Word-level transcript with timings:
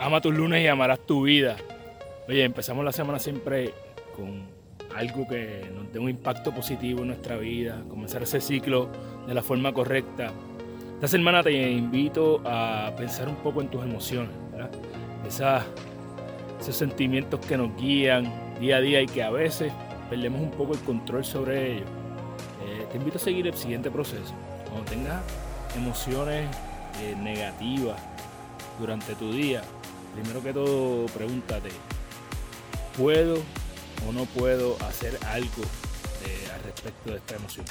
Ama 0.00 0.20
tus 0.20 0.32
lunes 0.32 0.62
y 0.62 0.68
amarás 0.68 1.00
tu 1.00 1.22
vida. 1.22 1.56
Oye, 2.28 2.44
empezamos 2.44 2.84
la 2.84 2.92
semana 2.92 3.18
siempre 3.18 3.74
con 4.14 4.42
algo 4.94 5.26
que 5.26 5.68
nos 5.74 5.92
dé 5.92 5.98
un 5.98 6.08
impacto 6.08 6.54
positivo 6.54 7.00
en 7.00 7.08
nuestra 7.08 7.36
vida, 7.36 7.82
comenzar 7.88 8.22
ese 8.22 8.40
ciclo 8.40 8.88
de 9.26 9.34
la 9.34 9.42
forma 9.42 9.72
correcta. 9.72 10.30
Esta 10.94 11.08
semana 11.08 11.42
te 11.42 11.70
invito 11.70 12.40
a 12.44 12.92
pensar 12.96 13.28
un 13.28 13.36
poco 13.36 13.60
en 13.60 13.68
tus 13.68 13.82
emociones, 13.82 14.30
¿verdad? 14.52 14.70
esos 16.60 16.76
sentimientos 16.76 17.40
que 17.40 17.56
nos 17.56 17.76
guían 17.76 18.32
día 18.60 18.76
a 18.76 18.80
día 18.80 19.02
y 19.02 19.06
que 19.06 19.22
a 19.22 19.30
veces 19.30 19.72
perdemos 20.08 20.40
un 20.40 20.50
poco 20.52 20.74
el 20.74 20.80
control 20.80 21.24
sobre 21.24 21.74
ellos. 21.74 21.88
Eh, 22.64 22.86
te 22.90 22.98
invito 22.98 23.18
a 23.18 23.20
seguir 23.20 23.46
el 23.48 23.54
siguiente 23.54 23.90
proceso. 23.90 24.32
Cuando 24.70 24.90
tengas 24.90 25.22
emociones 25.76 26.48
eh, 27.02 27.14
negativas 27.20 28.00
durante 28.78 29.14
tu 29.14 29.32
día, 29.32 29.62
primero 30.20 30.42
que 30.42 30.52
todo 30.52 31.06
pregúntate, 31.06 31.70
¿puedo 32.96 33.36
o 34.06 34.12
no 34.12 34.24
puedo 34.26 34.76
hacer 34.88 35.18
algo 35.26 35.62
eh, 36.26 36.48
al 36.54 36.62
respecto 36.64 37.10
de 37.10 37.16
esta 37.18 37.36
emoción? 37.36 37.66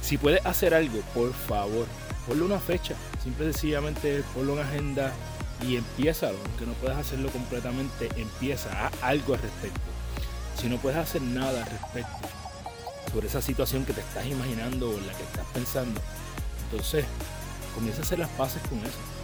Si 0.00 0.16
puedes 0.16 0.44
hacer 0.46 0.74
algo, 0.74 1.00
por 1.14 1.32
favor, 1.32 1.86
ponle 2.26 2.44
una 2.44 2.60
fecha, 2.60 2.94
simple 3.22 3.48
y 3.48 3.52
sencillamente 3.52 4.22
ponle 4.34 4.52
una 4.52 4.62
agenda 4.62 5.12
y 5.66 5.76
empieza, 5.76 6.28
aunque 6.28 6.66
no 6.66 6.72
puedas 6.74 6.98
hacerlo 6.98 7.28
completamente, 7.30 8.08
empieza, 8.16 8.86
haz 8.86 8.92
algo 9.02 9.34
al 9.34 9.42
respecto. 9.42 9.80
Si 10.60 10.68
no 10.68 10.78
puedes 10.78 10.98
hacer 10.98 11.22
nada 11.22 11.64
al 11.64 11.70
respecto 11.70 12.28
sobre 13.12 13.26
esa 13.26 13.42
situación 13.42 13.84
que 13.84 13.92
te 13.92 14.00
estás 14.00 14.26
imaginando 14.26 14.90
o 14.90 14.94
en 14.94 15.06
la 15.06 15.12
que 15.14 15.24
estás 15.24 15.46
pensando, 15.52 16.00
entonces 16.64 17.04
comienza 17.74 18.02
a 18.02 18.04
hacer 18.04 18.20
las 18.20 18.30
paces 18.30 18.62
con 18.68 18.78
eso 18.78 19.19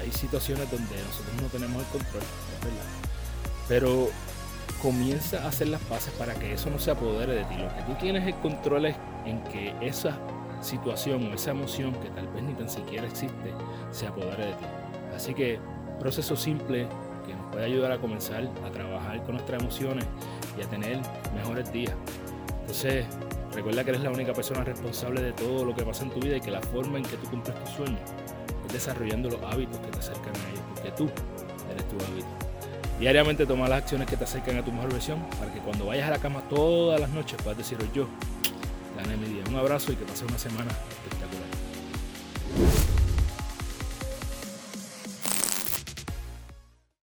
hay 0.00 0.10
situaciones 0.12 0.70
donde 0.70 0.96
nosotros 0.96 1.42
no 1.42 1.48
tenemos 1.48 1.82
el 1.82 1.88
control, 1.88 2.22
verdad. 2.62 2.84
Pero 3.68 4.08
comienza 4.82 5.42
a 5.44 5.48
hacer 5.48 5.68
las 5.68 5.80
paces 5.82 6.12
para 6.14 6.34
que 6.34 6.52
eso 6.52 6.70
no 6.70 6.78
se 6.78 6.90
apodere 6.90 7.34
de 7.34 7.44
ti. 7.44 7.56
Lo 7.56 7.74
que 7.74 7.82
tú 7.82 7.94
tienes 7.98 8.26
el 8.26 8.34
control 8.36 8.86
es 8.86 8.96
en 9.24 9.42
que 9.44 9.74
esa 9.80 10.18
situación 10.60 11.30
o 11.30 11.34
esa 11.34 11.52
emoción 11.52 11.92
que 11.94 12.10
tal 12.10 12.28
vez 12.28 12.42
ni 12.42 12.54
tan 12.54 12.68
siquiera 12.68 13.06
existe 13.06 13.54
se 13.90 14.06
apodere 14.06 14.46
de 14.46 14.52
ti. 14.52 14.64
Así 15.14 15.34
que 15.34 15.58
proceso 15.98 16.36
simple 16.36 16.86
que 17.26 17.34
nos 17.34 17.50
puede 17.50 17.64
ayudar 17.64 17.92
a 17.92 17.98
comenzar 17.98 18.48
a 18.64 18.70
trabajar 18.70 19.22
con 19.22 19.36
nuestras 19.36 19.62
emociones 19.62 20.04
y 20.58 20.62
a 20.62 20.68
tener 20.68 21.00
mejores 21.34 21.72
días. 21.72 21.94
Entonces, 22.60 23.06
recuerda 23.54 23.84
que 23.84 23.90
eres 23.90 24.02
la 24.02 24.10
única 24.10 24.32
persona 24.32 24.64
responsable 24.64 25.22
de 25.22 25.32
todo 25.32 25.64
lo 25.64 25.74
que 25.74 25.84
pasa 25.84 26.04
en 26.04 26.10
tu 26.10 26.20
vida 26.20 26.36
y 26.36 26.40
que 26.40 26.50
la 26.50 26.60
forma 26.60 26.98
en 26.98 27.04
que 27.04 27.16
tú 27.16 27.30
cumples 27.30 27.58
tus 27.60 27.70
sueños 27.70 28.00
desarrollando 28.74 29.30
los 29.30 29.42
hábitos 29.42 29.78
que 29.78 29.90
te 29.90 29.98
acercan 29.98 30.34
a 30.34 30.50
ellos, 30.50 30.62
porque 30.74 30.90
tú 30.90 31.08
eres 31.70 31.88
tu 31.88 31.96
hábito. 31.96 32.26
Diariamente 32.98 33.46
toma 33.46 33.68
las 33.68 33.82
acciones 33.82 34.08
que 34.08 34.16
te 34.16 34.24
acercan 34.24 34.58
a 34.58 34.64
tu 34.64 34.70
mejor 34.70 34.92
versión 34.92 35.20
para 35.38 35.52
que 35.52 35.60
cuando 35.60 35.86
vayas 35.86 36.06
a 36.08 36.10
la 36.10 36.18
cama 36.18 36.42
todas 36.48 37.00
las 37.00 37.10
noches 37.10 37.40
puedas 37.42 37.58
decir 37.58 37.78
yo 37.92 38.06
gané 38.96 39.16
mi 39.16 39.26
día. 39.26 39.42
Un 39.48 39.56
abrazo 39.56 39.92
y 39.92 39.96
que 39.96 40.04
pases 40.04 40.28
una 40.28 40.38
semana 40.38 40.70
espectacular. 40.70 41.48